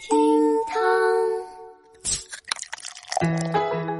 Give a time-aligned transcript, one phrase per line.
[0.00, 0.16] 厅
[0.66, 0.80] 堂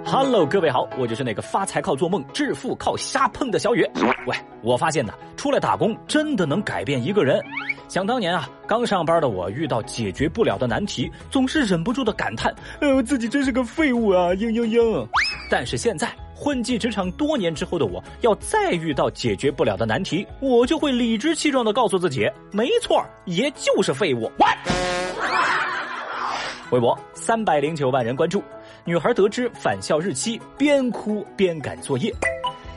[0.07, 3.87] ，Hello，各位好，我就是那个发财靠做梦、致富靠瞎碰的小雨。
[4.27, 7.39] 喂，我发现呢，出来打工真的能改变一个人。
[7.87, 15.07] 想当年啊，刚上班的我遇到解决不了的难题，总是忍不住的感叹：“呃，自己真是个废物啊！”嘤嘤嘤。
[15.51, 24.33] 但是现在混迹职场多年之后的我，要再遇到解决不了的难题，我就会理直气壮的告诉自己：“没错，爷就是废物。”
[26.71, 28.43] 微博三百零九万人关注，
[28.85, 32.15] 女孩得知返校日期，边哭边赶作业。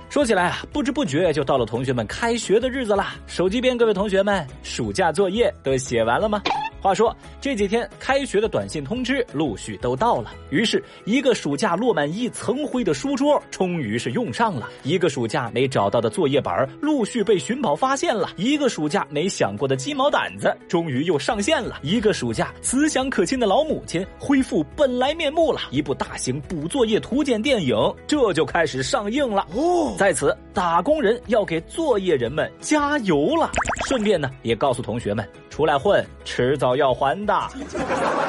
[0.09, 3.15] 说起来啊，不知不觉就到了同学们开学的日子啦。
[3.27, 6.41] 手机边各位同学们，暑假作业都写完了吗？
[6.83, 33.49] 话说这几天开学的短信通知陆续都到了，于是一个暑假落满一层灰的书桌终于是用上了，一个暑假没找到的作业本陆续被寻宝发现了，一个暑假没想过的鸡毛掸子终于又上线了，一个暑假慈祥可亲的老母亲恢复本来面目了，一部大型补作业图鉴电影这就开始上映了哦，在此打工人要给作业人们加油了，
[33.87, 35.25] 顺便呢也告诉同学们。
[35.49, 37.33] 出来混，迟早要还的。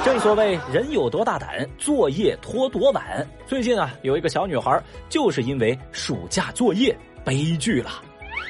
[0.05, 3.27] 正所谓人有多大胆，作业拖多晚。
[3.47, 7.91] 最近啊，有一个小女孩就是因为暑假作业悲剧了。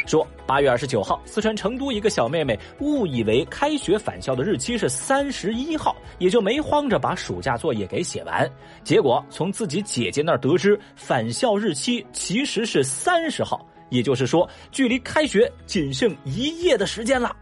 [0.06, 8.47] 说八月二十九号，四川成都一个小妹妹误以为开学返校的日期是三十一号，也就没慌着把暑假作业给写完。
[8.83, 17.34] 结果从自己姐姐那儿得知，返校日期其实是三十号，也就是说，距离开学仅剩一夜的时间了。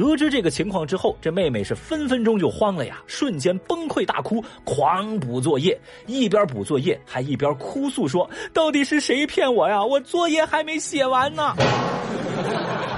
[0.00, 9.84] 得知这个情况之后，这妹妹是分分钟就慌了呀，瞬间崩溃大哭，狂补作业，一边补作业还一边哭诉说：“到底是谁骗我呀？
[9.84, 11.54] 我作业还没写完呢！”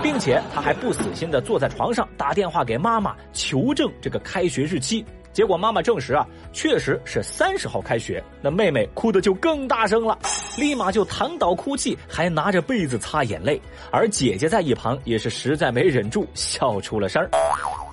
[0.00, 5.04] 并且她还不死心的坐在床上打电话给妈妈求证这个开学日期。
[5.32, 8.22] 结果妈妈证实啊，确实是三十号开学。
[8.40, 10.18] 那妹妹哭的就更大声了，
[10.58, 13.60] 立马就躺倒哭泣，还拿着被子擦眼泪。
[13.90, 17.30] 而姐姐在一旁也是实在没忍住，笑出了声儿。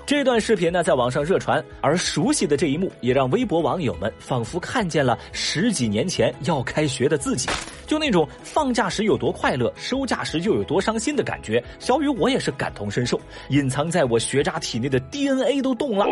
[0.06, 7.48] 这段视频呢，在网上热传，而熟悉的这一幕也让微博网友们仿佛看见了十几年前要开学的自己。
[7.90, 13.20] 就那种放假时有多快乐，收假时就有多伤心的感觉，小雨我也是感同身受。
[13.50, 16.06] 隐藏在我学渣体内的 DNA 都动了。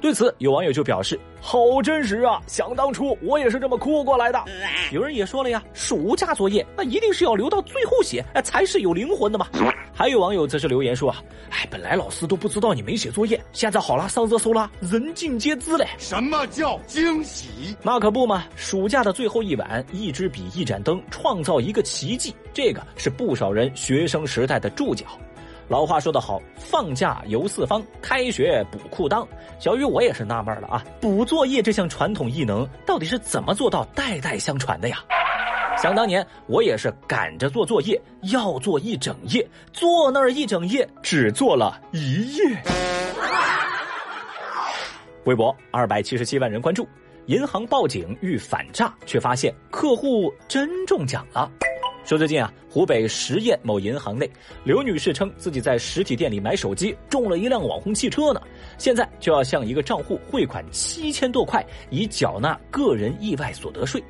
[0.00, 2.40] 对此，有网友就表示：“好真实啊！
[2.46, 4.44] 想当初我也是这么哭过来的。”
[4.92, 9.46] 有人也说了呀：“暑假作业那一定是要留到最后写，哎，才是有灵魂的嘛。”
[9.92, 17.76] 还有网友则是留言说：“啊，哎，本来老师都不知道你没写作业，现在好了，上热搜了，人尽皆知嘞。”什么叫惊喜？
[17.82, 18.44] 那可不嘛！
[18.56, 21.02] 暑假的最后一晚，一支笔，一盏灯。
[21.10, 25.04] 创造一个奇迹，这个是不少人学生时代的注脚。
[25.70, 29.24] 老话说得好，放假游四方，开学补裤裆。
[29.60, 34.98] 小雨，我也是纳闷了啊，补作业这项传统艺能到底是怎么做到代代相传的呀？
[35.80, 42.44] 想当年，我也是赶着做作业，要做一整夜，坐那儿一整夜，只做了一夜。
[45.24, 46.84] 微博二百七十七万人关注。
[47.26, 51.48] 银行报警欲反诈，却发现客户真中奖了。
[52.04, 54.28] 说最近啊，湖北十堰某银行内，
[54.64, 58.40] 刘女士称自己在实体店里买手机中了一辆网红汽车呢，
[58.78, 64.02] 现在就要向一个账户汇款七千多块，以缴纳个人意外所得税。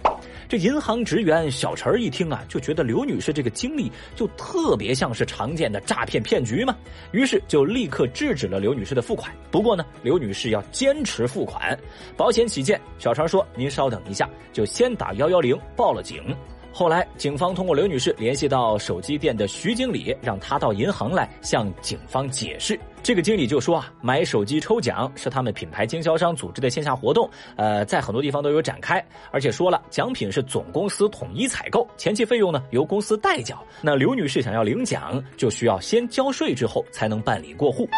[0.49, 6.75] 这银行职员小陈一听啊，就觉得刘女士这个经历就特别像是常见的诈骗骗局嘛，
[7.13, 9.31] 于是就立刻制止了刘女士的付款。
[9.51, 11.79] 不过呢，刘女士要坚持付款，
[12.17, 16.35] 保险起见，小陈说：“您稍等一下，就先打幺幺零报了警。”
[16.73, 22.79] 后来，警方通过刘女士联系到手机店的徐经理，让他到银行来向警方解释。
[23.03, 33.65] 这个经理就说啊，买手机抽奖是他们品牌经销商组织的线下活动，呃，在很多地方都有展开，而且说了奖品是总公司统一采购，前期费用呢由公司代缴。
[33.83, 37.89] 那刘女士想要领奖，就需要先交税之后才能办理过户。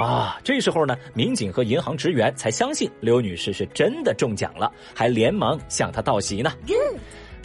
[0.00, 6.52] 啊，这时候呢，民警和银行职员才相信刘女士是真的中奖了，还连忙向她道喜呢。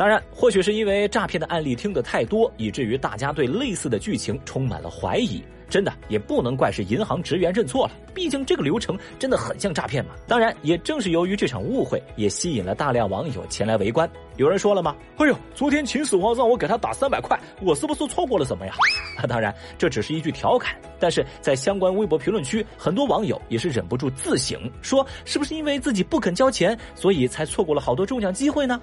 [0.01, 5.43] 当然，或许是因为诈骗的案例听得太多，以至于大家对类似的剧情充满了怀疑。
[5.69, 10.15] 真的也不能怪是银行职员认错了，毕竟这个流程真的很像诈骗嘛。
[10.27, 14.09] 当然，也正是由于这场误会，也吸引了大量网友前来围观。
[14.41, 14.95] 有人说了吗？
[15.17, 18.73] 哎呦，昨天秦始皇让我给他打三百块，我是不是错过了什么呀？
[19.15, 28.81] 啊，当然这只是一句调侃，但是在相关微博评论区，很多网友也是忍不住自省，说是不是因为自己不肯交钱，所以才错过了好多中奖机会呢？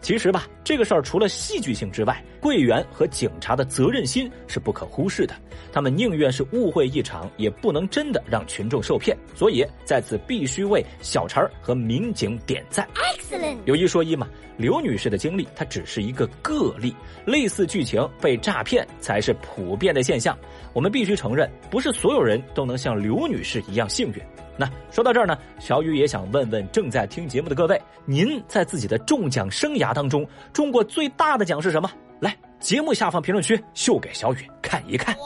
[0.00, 5.32] 其实吧，这个事儿除了戏剧性之外，柜员和警察的责任心是不可忽视的。
[5.72, 9.16] 他们宁愿是误会一场，也不能真的让群众受骗。
[9.36, 12.88] 所以在此必须为小陈和民警点赞。
[12.96, 13.58] Excellent。
[13.66, 14.26] 有一说一嘛，
[14.56, 16.94] 刘女士的经历它只是一个个例，
[17.24, 20.36] 类似剧情被诈骗才是普遍的现象。
[20.72, 24.14] 我们必须承认，不是所有人都能像刘女士一样幸运。
[24.56, 31.90] 那说到这儿呢，小雨也想问问正在听节目的各位，您在自己的中奖生涯当中中过最大的奖是什么？
[32.20, 35.16] 来，节目下方评论区秀给小雨看一看。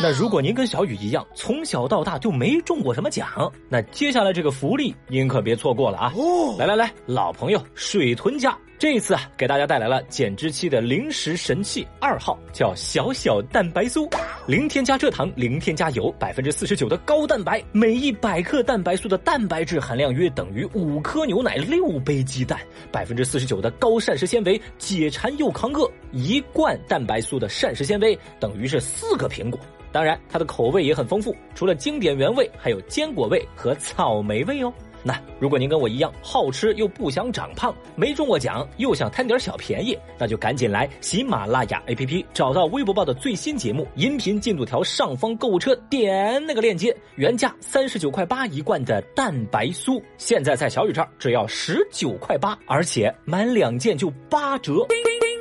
[0.00, 6.12] 那如果您跟小雨一样，从小到大就没中过什么奖，那接下来这个福利您可别错过了啊！
[6.58, 14.08] 来来来，老朋友水豚家这一次啊，给大家带来了减脂期的零食神器二号，叫小小蛋白酥，
[14.46, 22.56] 零添加蔗糖，零添加油，百分之四十九的高蛋白，每一百克蛋白酥的蛋白质含量约等于五颗牛奶、六杯鸡蛋，
[22.92, 29.58] 百分之四十九的高膳食纤维，解馋又抗饿，一罐蛋白酥的膳食纤维等于是四个苹果。
[29.90, 34.72] 当然，它的口味也很丰富，除了经典原味，还有坚果味和草莓味哦。
[35.02, 54.86] 那如果您跟我一样好吃又不想长胖，没中过奖又想贪点小便宜，那就赶紧来喜马拉雅 APP 找到微博报的最新节目音频进度条上方购物车，点那个链接，原价三十九块八一罐的蛋白酥，现在在小雨这儿只要十九块八，而且满两件就八折。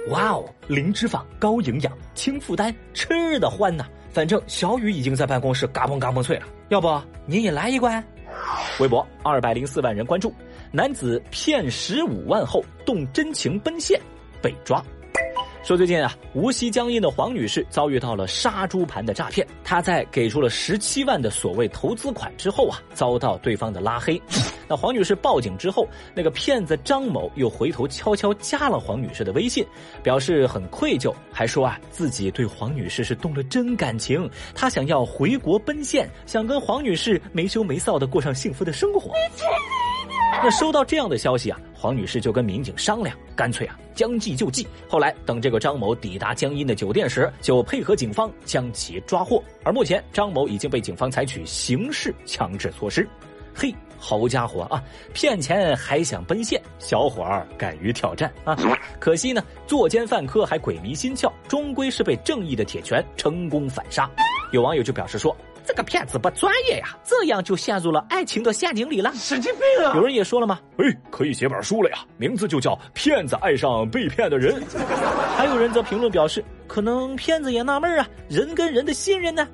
[0.09, 3.85] 哇哦，零脂肪、高营养、轻负担，吃的欢呐！
[4.09, 6.87] 反正小雨已经在办公室嘎嘣嘎嘣脆了，要不
[7.25, 8.01] 您也来一罐？
[8.79, 10.33] 微博二百零四万人关注，
[10.71, 13.99] 男子骗十五万后动真情奔现，
[14.41, 14.83] 被抓。
[15.67, 19.45] 说最近啊，无锡江阴的黄女士遭遇到了杀猪盘的诈骗。
[19.65, 24.17] 她在给出了十七万的所谓投资款之后啊，遭到对方的拉黑。
[24.69, 25.85] 那黄女士报警之后，
[26.15, 29.65] 那个骗子张某又回头悄悄加了黄女士的微信，
[30.01, 39.11] 表示很愧疚，还说啊自己对黄女士是动了真感情，他想要回国奔现，想跟黄女士没羞没臊的过上幸福的生活。
[40.43, 44.67] 那收到这样的消息啊，黄女士就跟民警商量，干脆啊将计就计。
[44.87, 49.43] 后来等这个张某抵达江阴的酒店时，就配合警方将其抓获。
[49.63, 53.07] 而目前张某已经被警方采取刑事强制措施。
[53.53, 54.81] 嘿，好家伙啊，
[55.11, 58.55] 骗钱还想奔现，小伙儿敢于挑战啊！
[58.99, 64.07] 可惜呢，作奸犯科还鬼迷心窍，终归是被正义的铁拳成功反杀。
[64.51, 65.35] 有网友就表示说。
[65.67, 69.11] 这个骗子不专业呀，这样就陷入了爱情的陷阱里了。
[69.15, 69.93] 神经病啊！
[69.95, 70.61] 有人也说了吗？
[70.77, 74.55] 哎，可以写本书了呀，名字就叫《骗子爱上被骗的人》。
[75.35, 79.45] 还有人则评论表示，可能骗子也纳闷啊，人跟人的信任呢？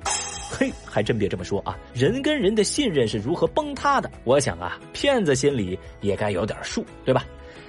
[0.56, 4.08] 嘿，还真别这么说啊，人跟人的信任是如何崩塌的？
[4.22, 7.24] 我想啊，骗子心里也该有点数，对吧？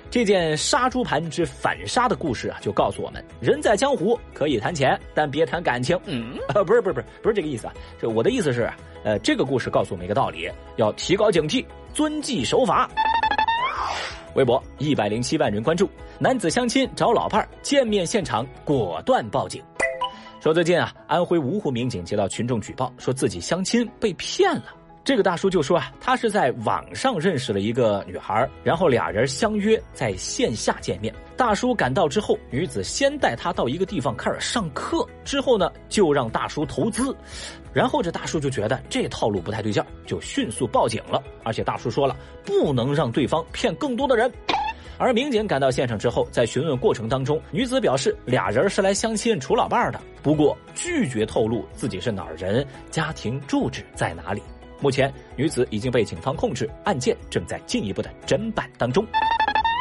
[0.10, 6.00] 这件杀猪盘之反杀的故事啊，就告诉我们：人在江湖可以谈钱，但别谈感情。
[6.06, 7.74] 嗯，啊， 不是，不是，不是，不是这个意思啊。
[8.00, 8.72] 这我的意思是，
[9.04, 12.90] 呃，这个故事告诉我们一个道理：要提高警惕，遵纪守法。
[14.36, 19.62] 微博一百零七万人关注，男子相亲找老伴儿，见面现场果断报警。
[20.42, 24.66] 说最近啊，安徽芜湖民警接到群众举报，说自己相亲被骗了。
[25.06, 31.14] 这个大叔就说啊，他是在网上认识了一个女孩，然后俩人相约在线下见面。
[31.38, 37.16] 大叔赶到之后，女子先带他到一个地方开始上课，之后呢就让大叔投资，
[37.72, 41.22] 然后这大叔就觉得这套路不太对劲，就迅速报警了。
[41.44, 44.32] 而且大叔说了，不能让对方骗更多的人。
[44.98, 54.42] 而民警赶到现场之后，在询问过程当中，女子表示俩人是来相亲处老伴的，不过拒绝透露自己是哪儿人，家庭住址在哪里。
[54.80, 59.06] 目前，女子已经被警方控制，案件正在进一步的侦办当中。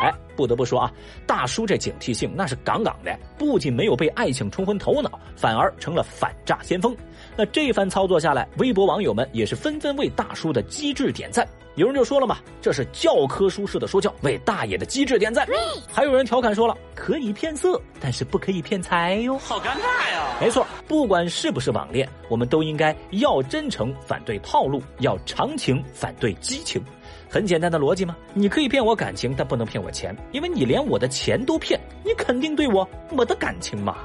[0.02, 0.92] 哎，不得不说啊，
[1.26, 6.94] 大叔这警惕性那是杠杠的，不仅没有被爱情冲昏头脑，反而成了反诈先锋。
[7.36, 11.46] 那这番操作下来，微博网友们也是纷纷为大叔的机智点赞。
[11.76, 15.46] 有人就说了嘛，这是教科书式的说教，为大爷的机智点赞。
[15.92, 19.36] 还有人调侃说了，可以骗色，但是不可以骗财哟。
[19.36, 20.38] 好尴尬呀！
[20.40, 26.82] 没错，不管是不是网恋，我们都应该要真诚，反对套路；要长情，反对激情。
[27.28, 28.16] 很简单的逻辑吗？
[28.32, 33.96] 你可以骗我感情，但不能骗我钱，因为你连我的钱都骗，你肯定对我没得感情嘛。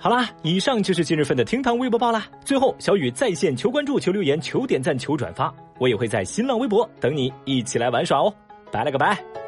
[0.00, 2.26] 好啦，以上就是今日份的厅堂微博报啦。
[2.44, 8.34] 最后，小雨在线求关注、求留言、求点赞、求转发，我也会在新浪微博等你一起来玩耍哦。
[8.70, 9.39] 拜了个拜。